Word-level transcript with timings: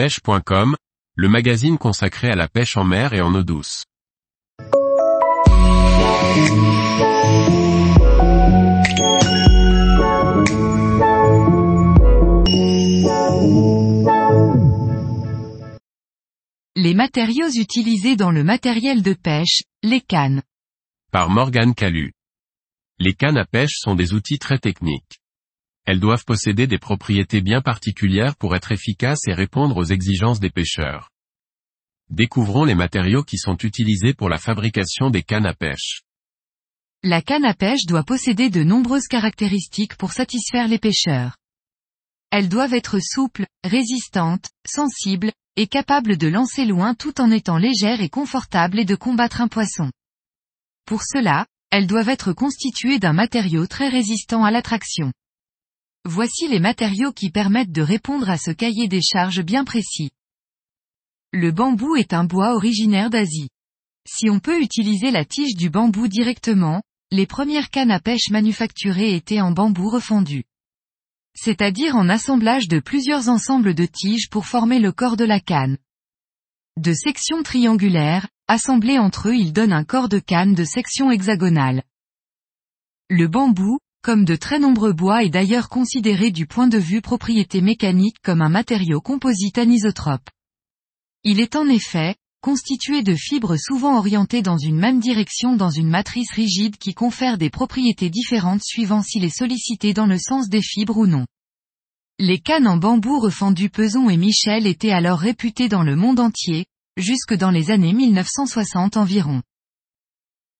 pêche.com, 0.00 0.76
le 1.14 1.28
magazine 1.28 1.76
consacré 1.76 2.30
à 2.30 2.34
la 2.34 2.48
pêche 2.48 2.78
en 2.78 2.84
mer 2.84 3.12
et 3.12 3.20
en 3.20 3.34
eau 3.34 3.42
douce. 3.42 3.84
Les 16.76 16.94
matériaux 16.94 17.50
utilisés 17.50 18.16
dans 18.16 18.30
le 18.30 18.42
matériel 18.42 19.02
de 19.02 19.12
pêche, 19.12 19.64
les 19.82 20.00
cannes. 20.00 20.42
Par 21.12 21.28
Morgane 21.28 21.74
Calu. 21.74 22.14
Les 22.98 23.12
cannes 23.12 23.36
à 23.36 23.44
pêche 23.44 23.74
sont 23.74 23.96
des 23.96 24.14
outils 24.14 24.38
très 24.38 24.58
techniques. 24.58 25.19
Elles 25.86 26.00
doivent 26.00 26.24
posséder 26.24 26.66
des 26.66 26.78
propriétés 26.78 27.40
bien 27.40 27.60
particulières 27.60 28.36
pour 28.36 28.54
être 28.54 28.72
efficaces 28.72 29.26
et 29.26 29.34
répondre 29.34 29.76
aux 29.76 29.84
exigences 29.84 30.40
des 30.40 30.50
pêcheurs. 30.50 31.10
Découvrons 32.10 32.64
les 32.64 32.74
matériaux 32.74 33.22
qui 33.22 33.38
sont 33.38 33.56
utilisés 33.56 34.14
pour 34.14 34.28
la 34.28 34.38
fabrication 34.38 35.10
des 35.10 35.22
cannes 35.22 35.46
à 35.46 35.54
pêche. 35.54 36.02
La 37.02 37.22
canne 37.22 37.44
à 37.44 37.54
pêche 37.54 37.86
doit 37.86 38.04
posséder 38.04 38.50
de 38.50 38.62
nombreuses 38.62 39.06
caractéristiques 39.06 39.96
pour 39.96 40.12
satisfaire 40.12 40.68
les 40.68 40.78
pêcheurs. 40.78 41.36
Elles 42.30 42.48
doivent 42.48 42.74
être 42.74 42.98
souples, 43.00 43.46
résistantes, 43.64 44.50
sensibles, 44.66 45.32
et 45.56 45.66
capables 45.66 46.16
de 46.16 46.28
lancer 46.28 46.64
loin 46.64 46.94
tout 46.94 47.20
en 47.20 47.30
étant 47.30 47.58
légères 47.58 48.00
et 48.00 48.08
confortables 48.08 48.78
et 48.78 48.84
de 48.84 48.94
combattre 48.94 49.40
un 49.40 49.48
poisson. 49.48 49.90
Pour 50.84 51.02
cela, 51.02 51.46
elles 51.70 51.86
doivent 51.86 52.08
être 52.08 52.32
constituées 52.32 52.98
d'un 52.98 53.12
matériau 53.12 53.66
très 53.66 53.88
résistant 53.88 54.44
à 54.44 54.50
l'attraction. 54.50 55.12
Voici 56.06 56.48
les 56.48 56.60
matériaux 56.60 57.12
qui 57.12 57.30
permettent 57.30 57.72
de 57.72 57.82
répondre 57.82 58.30
à 58.30 58.38
ce 58.38 58.50
cahier 58.50 58.88
des 58.88 59.02
charges 59.02 59.42
bien 59.42 59.64
précis. 59.64 60.10
Le 61.32 61.52
bambou 61.52 61.96
est 61.96 62.12
un 62.12 62.24
bois 62.24 62.54
originaire 62.54 63.10
d'Asie. 63.10 63.50
Si 64.08 64.30
on 64.30 64.40
peut 64.40 64.60
utiliser 64.60 65.10
la 65.10 65.24
tige 65.24 65.54
du 65.54 65.68
bambou 65.68 66.08
directement, 66.08 66.82
les 67.10 67.26
premières 67.26 67.70
cannes 67.70 67.90
à 67.90 68.00
pêche 68.00 68.30
manufacturées 68.30 69.14
étaient 69.14 69.40
en 69.40 69.52
bambou 69.52 69.90
refondu. 69.90 70.44
C'est-à-dire 71.34 71.96
en 71.96 72.08
assemblage 72.08 72.66
de 72.66 72.80
plusieurs 72.80 73.28
ensembles 73.28 73.74
de 73.74 73.84
tiges 73.84 74.28
pour 74.30 74.46
former 74.46 74.78
le 74.78 74.92
corps 74.92 75.16
de 75.16 75.24
la 75.24 75.38
canne. 75.38 75.76
De 76.76 76.94
sections 76.94 77.42
triangulaires, 77.42 78.26
assemblés 78.48 78.98
entre 78.98 79.28
eux 79.28 79.36
ils 79.36 79.52
donnent 79.52 79.72
un 79.72 79.84
corps 79.84 80.08
de 80.08 80.18
canne 80.18 80.54
de 80.54 80.64
section 80.64 81.10
hexagonale. 81.10 81.82
Le 83.08 83.28
bambou, 83.28 83.78
comme 84.02 84.24
de 84.24 84.34
très 84.36 84.58
nombreux 84.58 84.92
bois 84.92 85.24
est 85.24 85.30
d'ailleurs 85.30 85.68
considéré 85.68 86.30
du 86.30 86.46
point 86.46 86.68
de 86.68 86.78
vue 86.78 87.02
propriété 87.02 87.60
mécanique 87.60 88.16
comme 88.22 88.40
un 88.40 88.48
matériau 88.48 89.00
composite 89.00 89.58
anisotrope. 89.58 90.28
Il 91.22 91.38
est 91.38 91.54
en 91.54 91.68
effet, 91.68 92.16
constitué 92.40 93.02
de 93.02 93.14
fibres 93.14 93.56
souvent 93.58 93.98
orientées 93.98 94.40
dans 94.40 94.56
une 94.56 94.78
même 94.78 95.00
direction 95.00 95.54
dans 95.54 95.68
une 95.68 95.90
matrice 95.90 96.32
rigide 96.32 96.78
qui 96.78 96.94
confère 96.94 97.36
des 97.36 97.50
propriétés 97.50 98.08
différentes 98.08 98.62
suivant 98.62 99.02
s'il 99.02 99.24
est 99.24 99.36
sollicité 99.36 99.92
dans 99.92 100.06
le 100.06 100.18
sens 100.18 100.48
des 100.48 100.62
fibres 100.62 100.96
ou 100.96 101.06
non. 101.06 101.26
Les 102.18 102.38
cannes 102.38 102.68
en 102.68 102.78
bambou 102.78 103.18
refendu 103.20 103.68
Peson 103.68 104.08
et 104.08 104.16
Michel 104.16 104.66
étaient 104.66 104.92
alors 104.92 105.18
réputées 105.18 105.68
dans 105.68 105.82
le 105.82 105.96
monde 105.96 106.20
entier, 106.20 106.64
jusque 106.96 107.34
dans 107.34 107.50
les 107.50 107.70
années 107.70 107.92
1960 107.92 108.96
environ. 108.96 109.42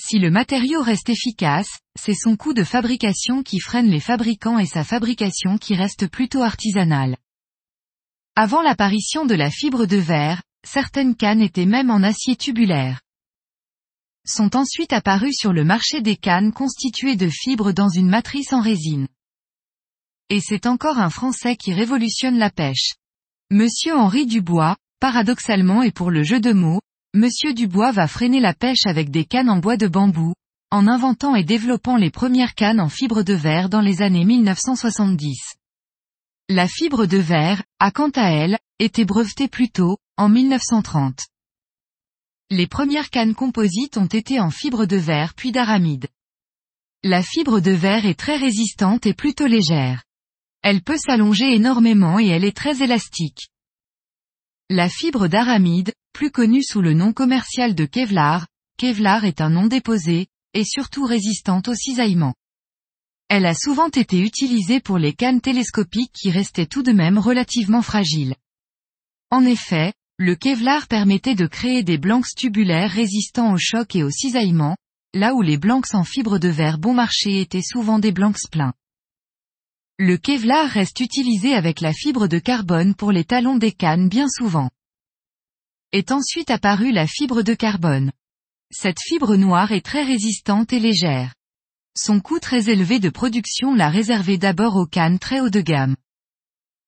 Si 0.00 0.18
le 0.18 0.30
matériau 0.30 0.82
reste 0.82 1.10
efficace, 1.10 1.80
c'est 1.98 2.14
son 2.14 2.36
coût 2.36 2.54
de 2.54 2.64
fabrication 2.64 3.42
qui 3.42 3.60
freine 3.60 3.90
les 3.90 4.00
fabricants 4.00 4.58
et 4.58 4.66
sa 4.66 4.84
fabrication 4.84 5.58
qui 5.58 5.74
reste 5.74 6.08
plutôt 6.08 6.42
artisanale. 6.42 7.16
Avant 8.34 8.62
l'apparition 8.62 9.26
de 9.26 9.34
la 9.34 9.50
fibre 9.50 9.84
de 9.84 9.98
verre, 9.98 10.42
certaines 10.66 11.14
cannes 11.14 11.42
étaient 11.42 11.66
même 11.66 11.90
en 11.90 12.02
acier 12.02 12.36
tubulaire. 12.36 13.02
Sont 14.26 14.56
ensuite 14.56 14.94
apparues 14.94 15.34
sur 15.34 15.52
le 15.52 15.64
marché 15.64 16.00
des 16.00 16.16
cannes 16.16 16.52
constituées 16.52 17.16
de 17.16 17.28
fibres 17.28 17.72
dans 17.72 17.90
une 17.90 18.08
matrice 18.08 18.54
en 18.54 18.62
résine. 18.62 19.08
Et 20.30 20.40
c'est 20.40 20.66
encore 20.66 20.98
un 20.98 21.10
Français 21.10 21.56
qui 21.56 21.74
révolutionne 21.74 22.38
la 22.38 22.48
pêche. 22.48 22.94
Monsieur 23.50 23.94
Henri 23.94 24.24
Dubois, 24.24 24.76
paradoxalement 25.00 25.82
et 25.82 25.90
pour 25.90 26.10
le 26.10 26.22
jeu 26.22 26.40
de 26.40 26.52
mots, 26.52 26.80
Monsieur 27.14 27.52
Dubois 27.52 27.92
va 27.92 28.08
freiner 28.08 28.40
la 28.40 28.54
pêche 28.54 28.86
avec 28.86 29.10
des 29.10 29.26
cannes 29.26 29.50
en 29.50 29.58
bois 29.58 29.76
de 29.76 29.86
bambou, 29.86 30.32
en 30.70 30.88
inventant 30.88 31.34
et 31.34 31.44
développant 31.44 31.98
les 31.98 32.10
premières 32.10 32.54
cannes 32.54 32.80
en 32.80 32.88
fibre 32.88 33.22
de 33.22 33.34
verre 33.34 33.68
dans 33.68 33.82
les 33.82 34.00
années 34.00 34.24
1970. 34.24 35.56
La 36.48 36.66
fibre 36.66 37.04
de 37.04 37.18
verre, 37.18 37.62
a 37.78 37.90
quant 37.90 38.08
à 38.14 38.30
elle, 38.30 38.58
été 38.78 39.04
brevetée 39.04 39.46
plus 39.46 39.68
tôt, 39.68 39.98
en 40.16 40.30
1930. 40.30 41.18
Les 42.48 42.66
premières 42.66 43.10
cannes 43.10 43.34
composites 43.34 43.98
ont 43.98 44.06
été 44.06 44.40
en 44.40 44.50
fibre 44.50 44.86
de 44.86 44.96
verre 44.96 45.34
puis 45.34 45.52
d'aramide. 45.52 46.08
La 47.02 47.22
fibre 47.22 47.60
de 47.60 47.72
verre 47.72 48.06
est 48.06 48.18
très 48.18 48.38
résistante 48.38 49.04
et 49.04 49.12
plutôt 49.12 49.46
légère. 49.46 50.02
Elle 50.62 50.80
peut 50.80 50.96
s'allonger 50.96 51.54
énormément 51.54 52.18
et 52.18 52.28
elle 52.28 52.44
est 52.46 52.56
très 52.56 52.82
élastique. 52.82 53.50
La 54.70 54.88
fibre 54.88 55.26
d'aramide, 55.26 55.92
plus 56.12 56.30
connue 56.30 56.62
sous 56.62 56.80
le 56.80 56.94
nom 56.94 57.12
commercial 57.12 57.74
de 57.74 57.84
Kevlar, 57.84 58.46
Kevlar 58.78 59.24
est 59.24 59.40
un 59.40 59.50
nom 59.50 59.66
déposé, 59.66 60.26
et 60.54 60.64
surtout 60.64 61.04
résistante 61.04 61.68
au 61.68 61.74
cisaillement. 61.74 62.34
Elle 63.28 63.46
a 63.46 63.54
souvent 63.54 63.88
été 63.88 64.20
utilisée 64.20 64.80
pour 64.80 64.98
les 64.98 65.14
cannes 65.14 65.40
télescopiques 65.40 66.12
qui 66.12 66.30
restaient 66.30 66.66
tout 66.66 66.82
de 66.82 66.92
même 66.92 67.18
relativement 67.18 67.82
fragiles. 67.82 68.34
En 69.30 69.44
effet, 69.46 69.94
le 70.18 70.36
Kevlar 70.36 70.86
permettait 70.86 71.34
de 71.34 71.46
créer 71.46 71.82
des 71.82 71.96
blancs 71.96 72.26
tubulaires 72.36 72.90
résistants 72.90 73.54
au 73.54 73.58
choc 73.58 73.96
et 73.96 74.02
au 74.02 74.10
cisaillement, 74.10 74.76
là 75.14 75.34
où 75.34 75.40
les 75.40 75.56
blancs 75.56 75.94
en 75.94 76.04
fibre 76.04 76.38
de 76.38 76.48
verre 76.48 76.78
bon 76.78 76.92
marché 76.92 77.40
étaient 77.40 77.62
souvent 77.62 77.98
des 77.98 78.12
blancs 78.12 78.36
pleins. 78.50 78.74
Le 79.98 80.16
Kevlar 80.16 80.68
reste 80.68 81.00
utilisé 81.00 81.54
avec 81.54 81.80
la 81.80 81.92
fibre 81.92 82.26
de 82.26 82.38
carbone 82.38 82.94
pour 82.94 83.12
les 83.12 83.24
talons 83.24 83.56
des 83.56 83.72
cannes 83.72 84.08
bien 84.08 84.26
souvent. 84.28 84.70
Est 85.92 86.10
ensuite 86.10 86.50
apparue 86.50 86.90
la 86.90 87.06
fibre 87.06 87.42
de 87.42 87.52
carbone. 87.52 88.12
Cette 88.70 88.98
fibre 88.98 89.36
noire 89.36 89.72
est 89.72 89.84
très 89.84 90.02
résistante 90.02 90.72
et 90.72 90.80
légère. 90.80 91.34
Son 91.94 92.20
coût 92.20 92.38
très 92.38 92.70
élevé 92.70 92.98
de 92.98 93.10
production 93.10 93.74
l'a 93.74 93.90
réservé 93.90 94.38
d'abord 94.38 94.76
aux 94.76 94.86
cannes 94.86 95.18
très 95.18 95.40
haut 95.40 95.50
de 95.50 95.60
gamme. 95.60 95.96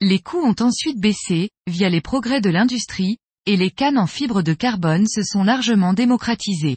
Les 0.00 0.20
coûts 0.20 0.44
ont 0.44 0.54
ensuite 0.60 1.00
baissé, 1.00 1.50
via 1.66 1.88
les 1.88 2.00
progrès 2.00 2.40
de 2.40 2.50
l'industrie, 2.50 3.16
et 3.46 3.56
les 3.56 3.72
cannes 3.72 3.98
en 3.98 4.06
fibre 4.06 4.40
de 4.40 4.54
carbone 4.54 5.08
se 5.08 5.24
sont 5.24 5.42
largement 5.42 5.94
démocratisées. 5.94 6.76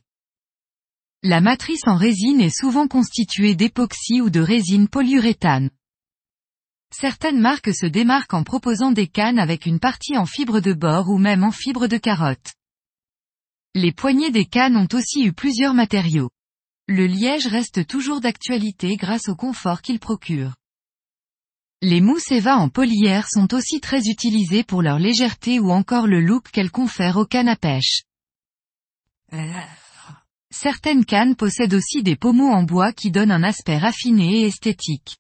La 1.22 1.42
matrice 1.42 1.86
en 1.86 1.96
résine 1.96 2.42
est 2.42 2.56
souvent 2.56 2.88
constituée 2.88 3.54
d'époxy 3.54 4.22
ou 4.22 4.32
de 4.32 4.40
résine 4.40 4.88
polyuréthane. 4.88 5.70
Certaines 6.98 7.42
marques 7.42 7.76
se 7.76 7.86
démarquent 7.86 8.36
en 8.36 8.46
proposant 8.46 8.94
des 8.94 9.08
cannes 9.08 9.38
avec 9.38 9.66
une 9.66 9.82
partie 9.82 10.16
en 10.16 10.26
fibre 10.26 10.62
de 10.62 10.72
bord 10.72 11.10
ou 11.10 11.18
même 11.18 11.44
en 11.44 11.52
fibre 11.52 11.88
de 11.88 11.98
carotte. 11.98 12.54
Les 13.74 13.92
poignées 13.92 14.32
des 14.32 14.46
cannes 14.46 14.78
ont 14.78 14.88
aussi 14.94 15.26
eu 15.26 15.34
plusieurs 15.34 15.74
matériaux. 15.74 16.30
Le 16.88 17.06
liège 17.06 17.48
reste 17.48 17.86
toujours 17.86 18.22
d'actualité 18.22 18.96
grâce 18.96 19.28
au 19.28 19.36
confort 19.36 19.82
qu'il 19.82 20.00
procure. 20.00 20.56
Les 21.82 22.00
mousses 22.00 22.32
Eva 22.32 22.56
en 22.56 22.70
polyère 22.70 23.28
sont 23.30 23.54
aussi 23.54 23.82
très 23.82 24.08
utilisées 24.08 24.64
pour 24.64 24.82
leur 24.82 24.98
légèreté 24.98 25.60
ou 25.60 25.72
encore 25.72 26.08
le 26.08 26.22
look 26.22 26.50
qu'elles 26.50 26.72
confèrent 26.72 27.18
aux 27.18 27.26
cannes 27.26 27.50
à 27.50 27.58
pêche. 27.58 28.04
Certaines 30.50 31.04
cannes 31.04 31.36
possèdent 31.36 31.74
aussi 31.74 32.04
des 32.04 32.16
pommeaux 32.16 32.54
en 32.54 32.64
bois 32.64 32.94
qui 32.94 33.12
donnent 33.12 33.32
un 33.32 33.44
aspect 33.44 33.78
raffiné 33.78 34.44
et 34.44 34.46
esthétique. 34.46 35.18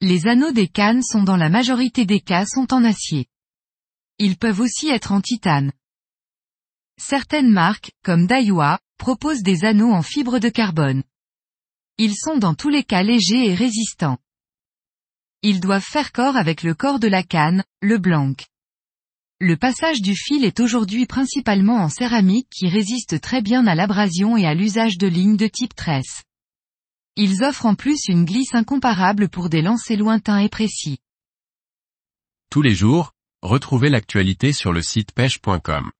Les 0.00 0.28
anneaux 0.28 0.52
des 0.52 0.68
cannes 0.68 1.02
sont 1.02 1.24
dans 1.24 1.36
la 1.36 1.48
majorité 1.48 2.06
des 2.06 2.20
cas 2.20 2.46
sont 2.46 2.72
en 2.72 2.84
acier. 2.84 3.26
Ils 4.18 4.36
peuvent 4.36 4.60
aussi 4.60 4.88
être 4.88 5.10
en 5.10 5.20
titane. 5.20 5.72
Certaines 7.00 7.50
marques, 7.50 7.90
comme 8.04 8.28
Daiwa, 8.28 8.78
proposent 8.96 9.42
des 9.42 9.64
anneaux 9.64 9.90
en 9.90 10.02
fibre 10.02 10.38
de 10.38 10.50
carbone. 10.50 11.02
Ils 11.98 12.14
sont 12.14 12.36
dans 12.36 12.54
tous 12.54 12.68
les 12.68 12.84
cas 12.84 13.02
légers 13.02 13.48
et 13.48 13.54
résistants. 13.54 14.18
Ils 15.42 15.60
doivent 15.60 15.84
faire 15.84 16.12
corps 16.12 16.36
avec 16.36 16.62
le 16.62 16.74
corps 16.74 17.00
de 17.00 17.08
la 17.08 17.24
canne, 17.24 17.64
le 17.80 17.98
blanc. 17.98 18.34
Le 19.40 19.56
passage 19.56 20.00
du 20.00 20.14
fil 20.14 20.44
est 20.44 20.60
aujourd'hui 20.60 21.06
principalement 21.06 21.76
en 21.76 21.88
céramique 21.88 22.48
qui 22.50 22.68
résiste 22.68 23.20
très 23.20 23.42
bien 23.42 23.66
à 23.66 23.74
l'abrasion 23.74 24.36
et 24.36 24.46
à 24.46 24.54
l'usage 24.54 24.96
de 24.96 25.08
lignes 25.08 25.36
de 25.36 25.48
type 25.48 25.74
tresse. 25.74 26.22
Ils 27.20 27.42
offrent 27.42 27.66
en 27.66 27.74
plus 27.74 28.06
une 28.06 28.24
glisse 28.24 28.54
incomparable 28.54 29.28
pour 29.28 29.48
des 29.48 29.60
lancers 29.60 29.96
lointains 29.96 30.38
et 30.38 30.48
précis. 30.48 30.98
Tous 32.48 32.62
les 32.62 32.76
jours, 32.76 33.10
retrouvez 33.42 33.88
l'actualité 33.88 34.52
sur 34.52 34.72
le 34.72 34.82
site 34.82 35.10
pêche.com. 35.10 35.90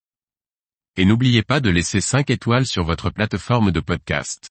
Et 0.97 1.05
n'oubliez 1.05 1.43
pas 1.43 1.59
de 1.59 1.70
laisser 1.70 2.00
5 2.00 2.31
étoiles 2.31 2.67
sur 2.67 2.85
votre 2.85 3.11
plateforme 3.11 3.73
de 3.73 3.81
podcast. 3.81 4.50